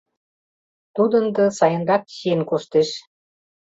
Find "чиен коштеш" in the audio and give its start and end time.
2.13-2.89